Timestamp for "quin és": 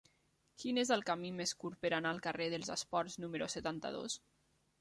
0.63-0.91